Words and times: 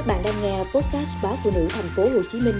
Các 0.00 0.06
bạn 0.06 0.22
đang 0.24 0.42
nghe 0.42 0.58
podcast 0.58 1.16
báo 1.22 1.34
phụ 1.44 1.50
nữ 1.54 1.68
thành 1.70 1.84
phố 1.96 2.02
Hồ 2.02 2.22
Chí 2.32 2.40
Minh 2.40 2.54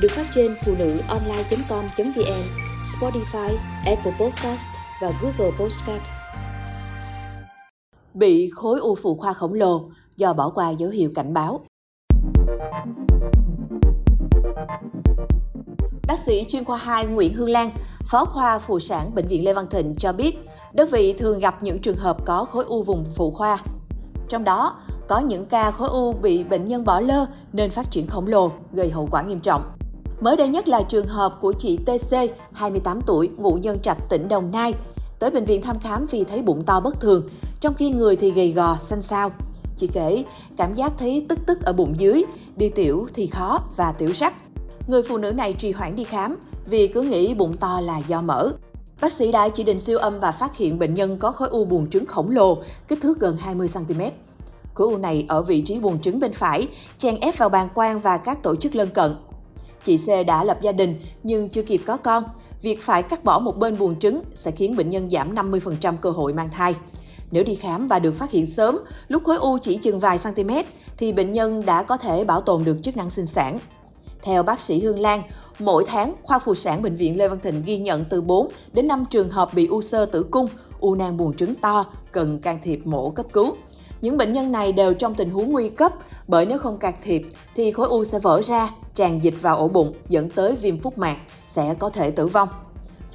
được 0.00 0.08
phát 0.10 0.26
trên 0.34 0.54
phụ 0.66 0.74
nữ 0.78 0.98
online.com.vn, 1.08 2.42
Spotify, 2.82 3.56
Apple 3.86 4.12
Podcast 4.20 4.68
và 5.02 5.12
Google 5.22 5.56
Podcast. 5.58 6.02
Bị 8.14 8.50
khối 8.50 8.80
u 8.80 8.94
phụ 8.94 9.14
khoa 9.14 9.32
khổng 9.32 9.54
lồ 9.54 9.90
do 10.16 10.32
bỏ 10.32 10.50
qua 10.50 10.70
dấu 10.70 10.90
hiệu 10.90 11.10
cảnh 11.14 11.34
báo. 11.34 11.60
Bác 16.06 16.18
sĩ 16.18 16.44
chuyên 16.48 16.64
khoa 16.64 16.76
2 16.76 17.06
Nguyễn 17.06 17.34
Hương 17.34 17.50
Lan, 17.50 17.70
Phó 18.10 18.24
khoa 18.24 18.58
phụ 18.58 18.80
sản 18.80 19.14
Bệnh 19.14 19.28
viện 19.28 19.44
Lê 19.44 19.52
Văn 19.52 19.66
Thịnh 19.70 19.94
cho 19.98 20.12
biết, 20.12 20.36
đơn 20.72 20.88
vị 20.90 21.12
thường 21.12 21.38
gặp 21.38 21.62
những 21.62 21.78
trường 21.78 21.96
hợp 21.96 22.16
có 22.24 22.44
khối 22.44 22.64
u 22.64 22.82
vùng 22.82 23.04
phụ 23.16 23.30
khoa. 23.30 23.58
Trong 24.28 24.44
đó, 24.44 24.76
có 25.08 25.18
những 25.18 25.46
ca 25.46 25.70
khối 25.70 25.88
u 25.88 26.12
bị 26.12 26.44
bệnh 26.44 26.64
nhân 26.64 26.84
bỏ 26.84 27.00
lơ 27.00 27.26
nên 27.52 27.70
phát 27.70 27.90
triển 27.90 28.06
khổng 28.06 28.26
lồ, 28.26 28.50
gây 28.72 28.90
hậu 28.90 29.08
quả 29.10 29.22
nghiêm 29.22 29.40
trọng. 29.40 29.62
Mới 30.20 30.36
đây 30.36 30.48
nhất 30.48 30.68
là 30.68 30.82
trường 30.82 31.06
hợp 31.06 31.38
của 31.40 31.52
chị 31.52 31.76
TC, 31.76 32.16
28 32.52 33.00
tuổi, 33.00 33.30
ngụ 33.36 33.54
nhân 33.54 33.78
trạch 33.80 33.98
tỉnh 34.08 34.28
Đồng 34.28 34.50
Nai, 34.50 34.74
tới 35.18 35.30
bệnh 35.30 35.44
viện 35.44 35.62
thăm 35.62 35.78
khám 35.78 36.06
vì 36.10 36.24
thấy 36.24 36.42
bụng 36.42 36.62
to 36.66 36.80
bất 36.80 37.00
thường, 37.00 37.28
trong 37.60 37.74
khi 37.74 37.90
người 37.90 38.16
thì 38.16 38.30
gầy 38.30 38.52
gò, 38.52 38.76
xanh 38.80 39.02
xao. 39.02 39.30
Chị 39.76 39.86
kể, 39.86 40.24
cảm 40.56 40.74
giác 40.74 40.92
thấy 40.98 41.26
tức 41.28 41.38
tức 41.46 41.64
ở 41.64 41.72
bụng 41.72 41.94
dưới, 41.98 42.24
đi 42.56 42.68
tiểu 42.68 43.06
thì 43.14 43.26
khó 43.26 43.60
và 43.76 43.92
tiểu 43.92 44.12
sắc. 44.12 44.34
Người 44.86 45.02
phụ 45.02 45.18
nữ 45.18 45.32
này 45.32 45.52
trì 45.52 45.72
hoãn 45.72 45.96
đi 45.96 46.04
khám 46.04 46.36
vì 46.66 46.86
cứ 46.86 47.02
nghĩ 47.02 47.34
bụng 47.34 47.56
to 47.56 47.80
là 47.80 47.98
do 48.08 48.20
mỡ. 48.20 48.50
Bác 49.00 49.12
sĩ 49.12 49.32
đã 49.32 49.48
chỉ 49.48 49.64
định 49.64 49.80
siêu 49.80 49.98
âm 49.98 50.20
và 50.20 50.32
phát 50.32 50.56
hiện 50.56 50.78
bệnh 50.78 50.94
nhân 50.94 51.18
có 51.18 51.32
khối 51.32 51.48
u 51.48 51.64
buồng 51.64 51.90
trứng 51.90 52.06
khổng 52.06 52.30
lồ, 52.30 52.58
kích 52.88 52.98
thước 53.02 53.20
gần 53.20 53.36
20 53.36 53.68
cm. 53.74 54.00
Khối 54.76 54.88
u 54.88 54.96
này 54.96 55.24
ở 55.28 55.42
vị 55.42 55.60
trí 55.60 55.78
buồng 55.78 56.00
trứng 56.00 56.20
bên 56.20 56.32
phải, 56.32 56.68
chèn 56.98 57.20
ép 57.20 57.38
vào 57.38 57.48
bàn 57.48 57.68
quang 57.74 58.00
và 58.00 58.18
các 58.18 58.42
tổ 58.42 58.56
chức 58.56 58.74
lân 58.74 58.88
cận. 58.88 59.16
Chị 59.84 59.96
C 59.96 60.26
đã 60.26 60.44
lập 60.44 60.58
gia 60.62 60.72
đình 60.72 61.00
nhưng 61.22 61.48
chưa 61.48 61.62
kịp 61.62 61.80
có 61.86 61.96
con. 61.96 62.24
Việc 62.62 62.82
phải 62.82 63.02
cắt 63.02 63.24
bỏ 63.24 63.38
một 63.38 63.58
bên 63.58 63.78
buồng 63.78 63.98
trứng 63.98 64.22
sẽ 64.34 64.50
khiến 64.50 64.76
bệnh 64.76 64.90
nhân 64.90 65.10
giảm 65.10 65.34
50% 65.34 65.96
cơ 65.96 66.10
hội 66.10 66.32
mang 66.32 66.50
thai. 66.50 66.74
Nếu 67.30 67.44
đi 67.44 67.54
khám 67.54 67.88
và 67.88 67.98
được 67.98 68.14
phát 68.14 68.30
hiện 68.30 68.46
sớm, 68.46 68.78
lúc 69.08 69.24
khối 69.24 69.36
u 69.36 69.58
chỉ 69.62 69.76
chừng 69.76 70.00
vài 70.00 70.18
cm, 70.24 70.50
thì 70.96 71.12
bệnh 71.12 71.32
nhân 71.32 71.62
đã 71.66 71.82
có 71.82 71.96
thể 71.96 72.24
bảo 72.24 72.40
tồn 72.40 72.64
được 72.64 72.76
chức 72.82 72.96
năng 72.96 73.10
sinh 73.10 73.26
sản. 73.26 73.58
Theo 74.22 74.42
bác 74.42 74.60
sĩ 74.60 74.80
Hương 74.80 75.00
Lan, 75.00 75.22
mỗi 75.58 75.84
tháng, 75.86 76.14
khoa 76.22 76.38
phụ 76.38 76.54
sản 76.54 76.82
Bệnh 76.82 76.96
viện 76.96 77.18
Lê 77.18 77.28
Văn 77.28 77.38
Thịnh 77.42 77.62
ghi 77.66 77.78
nhận 77.78 78.04
từ 78.04 78.20
4 78.20 78.48
đến 78.72 78.86
5 78.86 79.04
trường 79.10 79.30
hợp 79.30 79.54
bị 79.54 79.66
u 79.66 79.82
sơ 79.82 80.06
tử 80.06 80.22
cung, 80.22 80.46
u 80.80 80.94
nang 80.94 81.16
buồng 81.16 81.36
trứng 81.36 81.54
to, 81.54 81.86
cần 82.12 82.38
can 82.38 82.58
thiệp 82.62 82.86
mổ 82.86 83.10
cấp 83.10 83.26
cứu. 83.32 83.56
Những 84.00 84.16
bệnh 84.16 84.32
nhân 84.32 84.52
này 84.52 84.72
đều 84.72 84.94
trong 84.94 85.12
tình 85.12 85.30
huống 85.30 85.52
nguy 85.52 85.68
cấp 85.68 85.92
bởi 86.28 86.46
nếu 86.46 86.58
không 86.58 86.78
can 86.78 86.94
thiệp 87.02 87.22
thì 87.54 87.72
khối 87.72 87.88
u 87.88 88.04
sẽ 88.04 88.18
vỡ 88.18 88.42
ra, 88.44 88.70
tràn 88.94 89.22
dịch 89.22 89.42
vào 89.42 89.56
ổ 89.56 89.68
bụng 89.68 89.92
dẫn 90.08 90.30
tới 90.30 90.52
viêm 90.52 90.78
phúc 90.78 90.98
mạc, 90.98 91.16
sẽ 91.48 91.74
có 91.78 91.90
thể 91.90 92.10
tử 92.10 92.26
vong. 92.26 92.48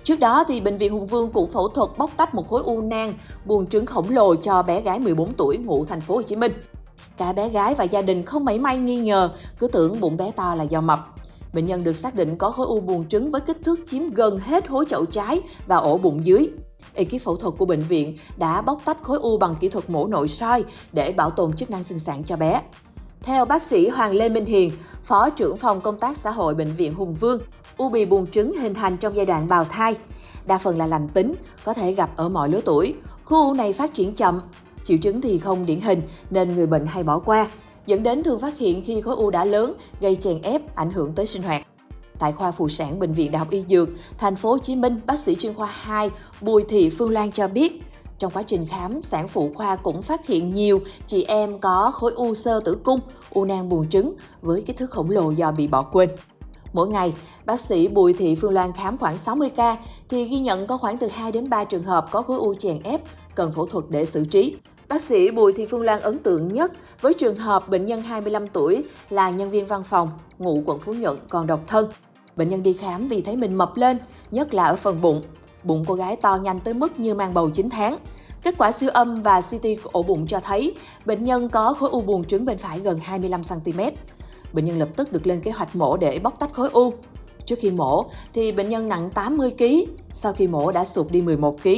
Trước 0.04 0.20
đó 0.20 0.44
thì 0.48 0.62
bệnh 0.62 0.78
viện 0.78 0.94
Hùng 0.94 1.08
Vương 1.08 1.32
cũng 1.32 1.52
phẫu 1.52 1.68
thuật 1.68 1.90
bóc 1.98 2.12
tách 2.18 2.36
một 2.36 2.50
khối 2.50 2.62
u 2.66 2.82
nang 2.82 3.14
buồng 3.46 3.68
trứng 3.68 3.86
khổng 3.86 4.10
lồ 4.10 4.36
cho 4.36 4.64
bé 4.64 4.82
gái 4.82 5.00
14 5.00 5.34
tuổi 5.34 5.58
ngụ 5.58 5.86
thành 5.86 6.02
phố 6.02 6.16
Hồ 6.16 6.22
Chí 6.22 6.36
Minh. 6.36 6.52
Cả 7.18 7.34
bé 7.34 7.50
gái 7.50 7.76
và 7.76 7.84
gia 7.84 8.02
đình 8.02 8.26
không 8.26 8.46
mảy 8.46 8.60
may 8.60 8.78
nghi 8.78 8.98
ngờ, 8.98 9.30
cứ 9.60 9.68
tưởng 9.68 10.00
bụng 10.00 10.18
bé 10.18 10.32
to 10.32 10.56
là 10.56 10.64
do 10.64 10.82
mập. 10.82 11.00
Bệnh 11.54 11.66
nhân 11.66 11.84
được 11.84 11.96
xác 11.96 12.16
định 12.16 12.38
có 12.38 12.52
khối 12.52 12.66
u 12.68 12.80
buồng 12.80 13.08
trứng 13.08 13.32
với 13.32 13.42
kích 13.42 13.58
thước 13.66 13.80
chiếm 13.88 14.10
gần 14.10 14.38
hết 14.38 14.68
hố 14.68 14.84
chậu 14.84 15.06
trái 15.06 15.42
và 15.68 15.76
ổ 15.76 15.98
bụng 15.98 16.26
dưới. 16.26 16.50
Ekip 16.94 17.22
phẫu 17.24 17.36
thuật 17.36 17.54
của 17.58 17.66
bệnh 17.66 17.82
viện 17.82 18.18
đã 18.38 18.62
bóc 18.62 18.82
tách 18.86 19.04
khối 19.04 19.18
u 19.18 19.38
bằng 19.38 19.56
kỹ 19.60 19.70
thuật 19.70 19.90
mổ 19.90 20.08
nội 20.08 20.28
soi 20.28 20.64
để 20.94 21.12
bảo 21.12 21.30
tồn 21.30 21.54
chức 21.54 21.70
năng 21.70 21.84
sinh 21.84 22.00
sản 22.00 22.24
cho 22.24 22.36
bé. 22.36 22.62
Theo 23.22 23.46
bác 23.46 23.64
sĩ 23.64 23.90
Hoàng 23.90 24.12
Lê 24.12 24.30
Minh 24.30 24.46
Hiền, 24.46 24.72
Phó 25.04 25.30
trưởng 25.30 25.58
phòng 25.58 25.82
công 25.82 26.00
tác 26.00 26.18
xã 26.18 26.32
hội 26.32 26.56
Bệnh 26.56 26.76
viện 26.76 26.94
Hùng 26.94 27.16
Vương, 27.20 27.42
u 27.78 27.90
bì 27.90 28.06
buồng 28.06 28.28
trứng 28.28 28.58
hình 28.58 28.74
thành 28.74 28.98
trong 28.98 29.16
giai 29.16 29.26
đoạn 29.26 29.48
bào 29.48 29.66
thai. 29.66 29.96
Đa 30.46 30.58
phần 30.58 30.78
là 30.78 30.88
lành 30.88 31.08
tính, 31.08 31.36
có 31.64 31.74
thể 31.74 31.92
gặp 31.92 32.10
ở 32.16 32.30
mọi 32.30 32.50
lứa 32.50 32.62
tuổi. 32.66 32.94
Khu 33.26 33.48
u 33.48 33.54
này 33.54 33.74
phát 33.74 33.94
triển 33.94 34.16
chậm, 34.16 34.42
triệu 34.86 34.98
chứng 34.98 35.22
thì 35.22 35.38
không 35.38 35.66
điển 35.66 35.80
hình 35.80 36.02
nên 36.30 36.56
người 36.56 36.68
bệnh 36.68 36.86
hay 36.86 37.04
bỏ 37.04 37.20
qua, 37.20 37.48
dẫn 37.86 38.04
đến 38.04 38.24
thường 38.24 38.40
phát 38.40 38.58
hiện 38.58 38.84
khi 38.84 39.02
khối 39.02 39.16
u 39.16 39.30
đã 39.30 39.46
lớn, 39.46 39.74
gây 40.00 40.16
chèn 40.16 40.42
ép, 40.42 40.76
ảnh 40.76 40.92
hưởng 40.92 41.14
tới 41.14 41.26
sinh 41.26 41.42
hoạt. 41.42 41.68
Tại 42.22 42.32
khoa 42.32 42.52
phụ 42.52 42.70
sản 42.70 43.00
bệnh 43.00 43.14
viện 43.14 43.32
Đại 43.32 43.40
học 43.40 43.50
Y 43.50 43.64
Dược, 43.70 43.90
thành 44.18 44.36
phố 44.36 44.50
Hồ 44.52 44.58
Chí 44.58 44.76
Minh, 44.76 45.00
bác 45.06 45.20
sĩ 45.20 45.36
chuyên 45.36 45.54
khoa 45.54 45.68
2 45.68 46.10
Bùi 46.42 46.64
Thị 46.70 46.90
Phương 46.90 47.12
Loan 47.12 47.32
cho 47.32 47.48
biết, 47.48 47.84
trong 48.20 48.32
quá 48.32 48.44
trình 48.44 48.66
khám, 48.66 49.04
sản 49.04 49.28
phụ 49.28 49.52
khoa 49.56 49.76
cũng 49.76 50.02
phát 50.02 50.28
hiện 50.28 50.54
nhiều 50.54 50.82
chị 51.08 51.24
em 51.24 51.60
có 51.60 51.92
khối 51.94 52.12
u 52.16 52.36
sơ 52.36 52.60
tử 52.60 52.78
cung, 52.84 53.00
u 53.30 53.46
nang 53.46 53.70
buồng 53.70 53.90
trứng 53.90 54.14
với 54.42 54.62
kích 54.62 54.78
thước 54.78 54.92
khổng 54.92 55.10
lồ 55.10 55.32
do 55.32 55.52
bị 55.52 55.68
bỏ 55.68 55.82
quên. 55.82 56.10
Mỗi 56.74 56.88
ngày, 56.88 57.14
bác 57.46 57.60
sĩ 57.60 57.88
Bùi 57.88 58.14
Thị 58.14 58.36
Phương 58.36 58.54
Loan 58.54 58.74
khám 58.74 58.98
khoảng 58.98 59.18
60 59.18 59.50
ca 59.50 59.78
thì 60.10 60.26
ghi 60.26 60.40
nhận 60.40 60.68
có 60.68 60.78
khoảng 60.78 60.98
từ 60.98 61.08
2 61.08 61.32
đến 61.32 61.50
3 61.50 61.64
trường 61.64 61.84
hợp 61.84 62.06
có 62.12 62.22
khối 62.22 62.38
u 62.38 62.54
chèn 62.54 62.80
ép, 62.84 63.02
cần 63.36 63.52
phẫu 63.52 63.66
thuật 63.66 63.86
để 63.90 64.06
xử 64.06 64.26
trí. 64.26 64.56
Bác 64.88 65.02
sĩ 65.02 65.32
Bùi 65.32 65.54
Thị 65.54 65.66
Phương 65.66 65.84
Loan 65.84 66.02
ấn 66.02 66.20
tượng 66.20 66.48
nhất 66.48 66.72
với 67.02 67.14
trường 67.14 67.36
hợp 67.36 67.70
bệnh 67.70 67.86
nhân 67.86 68.02
25 68.02 68.48
tuổi 68.48 68.84
là 69.10 69.30
nhân 69.30 69.50
viên 69.50 69.66
văn 69.66 69.84
phòng, 69.84 70.10
ngụ 70.40 70.64
quận 70.66 70.80
Phú 70.80 70.94
Nhuận 70.94 71.18
còn 71.30 71.48
độc 71.48 71.60
thân. 71.68 71.90
Bệnh 72.36 72.50
nhân 72.50 72.64
đi 72.64 72.74
khám 72.74 73.08
vì 73.08 73.22
thấy 73.22 73.38
mình 73.38 73.56
mập 73.56 73.78
lên, 73.78 73.98
nhất 74.32 74.54
là 74.54 74.66
ở 74.66 74.76
phần 74.76 75.02
bụng. 75.02 75.22
Bụng 75.64 75.86
cô 75.88 75.94
gái 75.94 76.16
to 76.16 76.36
nhanh 76.36 76.60
tới 76.60 76.74
mức 76.74 77.00
như 77.00 77.14
mang 77.14 77.34
bầu 77.34 77.50
9 77.50 77.70
tháng. 77.70 77.98
Kết 78.44 78.56
quả 78.58 78.72
siêu 78.72 78.90
âm 78.90 79.22
và 79.22 79.42
CT 79.42 79.66
ổ 79.84 80.04
bụng 80.04 80.28
cho 80.28 80.40
thấy 80.40 80.76
bệnh 81.06 81.24
nhân 81.24 81.50
có 81.50 81.74
khối 81.74 81.90
u 81.90 82.02
buồng 82.02 82.26
trứng 82.26 82.46
bên 82.46 82.58
phải 82.58 82.80
gần 82.80 83.00
25 83.04 83.42
cm. 83.44 83.80
Bệnh 84.54 84.66
nhân 84.66 84.80
lập 84.80 84.90
tức 84.96 85.12
được 85.12 85.28
lên 85.28 85.42
kế 85.42 85.52
hoạch 85.52 85.76
mổ 85.76 85.98
để 85.98 86.20
bóc 86.20 86.40
tách 86.40 86.54
khối 86.54 86.70
u. 86.70 86.94
Trước 87.46 87.56
khi 87.60 87.72
mổ 87.72 88.06
thì 88.34 88.52
bệnh 88.52 88.70
nhân 88.70 88.90
nặng 88.90 89.10
80 89.10 89.52
kg, 89.58 89.64
sau 90.14 90.34
khi 90.34 90.48
mổ 90.48 90.72
đã 90.72 90.86
sụt 90.86 91.12
đi 91.12 91.22
11 91.22 91.64
kg. 91.64 91.70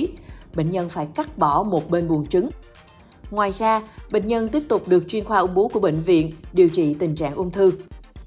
Bệnh 0.56 0.72
nhân 0.72 0.90
phải 0.90 1.08
cắt 1.16 1.38
bỏ 1.38 1.64
một 1.64 1.90
bên 1.90 2.08
buồng 2.08 2.26
trứng. 2.28 2.50
Ngoài 3.32 3.52
ra, 3.52 3.82
bệnh 4.12 4.28
nhân 4.28 4.50
tiếp 4.50 4.64
tục 4.68 4.88
được 4.88 5.04
chuyên 5.08 5.26
khoa 5.26 5.40
ung 5.40 5.54
bướu 5.54 5.68
của 5.68 5.80
bệnh 5.80 6.02
viện 6.02 6.32
điều 6.54 6.70
trị 6.70 6.94
tình 6.94 7.16
trạng 7.16 7.36
ung 7.36 7.52
thư. 7.52 7.72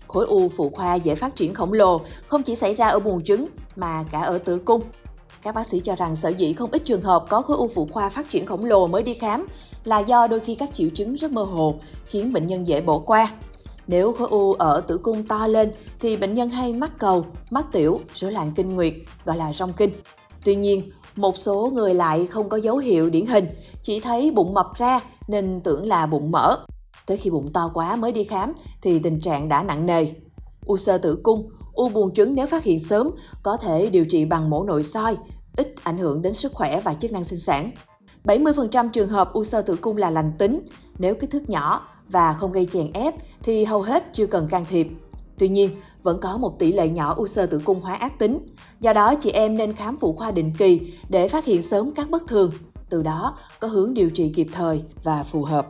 Khối 0.08 0.26
u 0.26 0.48
phụ 0.48 0.70
khoa 0.70 0.94
dễ 0.94 1.14
phát 1.14 1.36
triển 1.36 1.54
khổng 1.54 1.72
lồ, 1.72 2.00
không 2.26 2.42
chỉ 2.42 2.56
xảy 2.56 2.74
ra 2.74 2.86
ở 2.86 2.98
buồng 2.98 3.24
trứng 3.24 3.46
mà 3.76 4.04
cả 4.12 4.20
ở 4.20 4.38
tử 4.38 4.58
cung. 4.58 4.80
Các 5.42 5.54
bác 5.54 5.66
sĩ 5.66 5.80
cho 5.80 5.96
rằng 5.96 6.16
sở 6.16 6.28
dĩ 6.28 6.52
không 6.52 6.70
ít 6.70 6.82
trường 6.84 7.02
hợp 7.02 7.24
có 7.28 7.42
khối 7.42 7.56
u 7.56 7.68
phụ 7.68 7.88
khoa 7.92 8.08
phát 8.08 8.30
triển 8.30 8.46
khổng 8.46 8.64
lồ 8.64 8.86
mới 8.86 9.02
đi 9.02 9.14
khám 9.14 9.46
là 9.84 9.98
do 9.98 10.26
đôi 10.26 10.40
khi 10.40 10.54
các 10.54 10.74
triệu 10.74 10.88
chứng 10.94 11.14
rất 11.14 11.32
mơ 11.32 11.42
hồ, 11.42 11.74
khiến 12.06 12.32
bệnh 12.32 12.46
nhân 12.46 12.66
dễ 12.66 12.80
bỏ 12.80 12.98
qua. 12.98 13.32
Nếu 13.86 14.12
khối 14.12 14.28
u 14.30 14.52
ở 14.52 14.80
tử 14.80 14.98
cung 14.98 15.26
to 15.26 15.46
lên 15.46 15.72
thì 16.00 16.16
bệnh 16.16 16.34
nhân 16.34 16.50
hay 16.50 16.72
mắc 16.72 16.92
cầu, 16.98 17.24
mắc 17.50 17.66
tiểu, 17.72 18.00
rối 18.14 18.32
loạn 18.32 18.52
kinh 18.56 18.74
nguyệt, 18.74 18.94
gọi 19.24 19.36
là 19.36 19.52
rong 19.52 19.72
kinh. 19.72 19.90
Tuy 20.44 20.54
nhiên, 20.54 20.90
một 21.16 21.36
số 21.36 21.70
người 21.74 21.94
lại 21.94 22.26
không 22.26 22.48
có 22.48 22.56
dấu 22.56 22.76
hiệu 22.76 23.10
điển 23.10 23.26
hình, 23.26 23.48
chỉ 23.82 24.00
thấy 24.00 24.30
bụng 24.30 24.54
mập 24.54 24.66
ra 24.78 25.00
nên 25.28 25.60
tưởng 25.64 25.86
là 25.86 26.06
bụng 26.06 26.30
mỡ. 26.30 26.56
Tới 27.06 27.16
khi 27.16 27.30
bụng 27.30 27.52
to 27.52 27.70
quá 27.74 27.96
mới 27.96 28.12
đi 28.12 28.24
khám 28.24 28.52
thì 28.82 28.98
tình 28.98 29.20
trạng 29.20 29.48
đã 29.48 29.62
nặng 29.62 29.86
nề. 29.86 30.06
U 30.66 30.76
sơ 30.76 30.98
tử 30.98 31.20
cung, 31.22 31.50
u 31.72 31.88
buồng 31.88 32.14
trứng 32.14 32.34
nếu 32.34 32.46
phát 32.46 32.64
hiện 32.64 32.80
sớm 32.80 33.10
có 33.42 33.56
thể 33.56 33.90
điều 33.90 34.04
trị 34.04 34.24
bằng 34.24 34.50
mổ 34.50 34.64
nội 34.64 34.82
soi, 34.82 35.16
ít 35.56 35.74
ảnh 35.82 35.98
hưởng 35.98 36.22
đến 36.22 36.34
sức 36.34 36.52
khỏe 36.52 36.80
và 36.80 36.94
chức 36.94 37.12
năng 37.12 37.24
sinh 37.24 37.38
sản. 37.38 37.70
70% 38.24 38.90
trường 38.90 39.08
hợp 39.08 39.32
u 39.32 39.44
sơ 39.44 39.62
tử 39.62 39.76
cung 39.76 39.96
là 39.96 40.10
lành 40.10 40.32
tính, 40.38 40.60
nếu 40.98 41.14
kích 41.14 41.30
thước 41.30 41.50
nhỏ 41.50 41.88
và 42.08 42.32
không 42.32 42.52
gây 42.52 42.66
chèn 42.66 42.92
ép 42.92 43.14
thì 43.42 43.64
hầu 43.64 43.82
hết 43.82 44.04
chưa 44.12 44.26
cần 44.26 44.48
can 44.48 44.64
thiệp. 44.64 44.88
Tuy 45.38 45.48
nhiên, 45.48 45.70
vẫn 46.02 46.20
có 46.20 46.36
một 46.36 46.58
tỷ 46.58 46.72
lệ 46.72 46.88
nhỏ 46.88 47.14
u 47.14 47.26
sơ 47.26 47.46
tử 47.46 47.60
cung 47.64 47.80
hóa 47.80 47.94
ác 47.94 48.18
tính. 48.18 48.38
Do 48.80 48.92
đó, 48.92 49.14
chị 49.14 49.30
em 49.30 49.56
nên 49.56 49.72
khám 49.72 49.96
phụ 50.00 50.12
khoa 50.12 50.30
định 50.30 50.52
kỳ 50.58 50.92
để 51.08 51.28
phát 51.28 51.44
hiện 51.44 51.62
sớm 51.62 51.92
các 51.94 52.10
bất 52.10 52.22
thường. 52.28 52.50
Từ 52.88 53.02
đó, 53.02 53.38
có 53.60 53.68
hướng 53.68 53.94
điều 53.94 54.10
trị 54.10 54.32
kịp 54.34 54.46
thời 54.52 54.82
và 55.02 55.22
phù 55.22 55.44
hợp. 55.44 55.66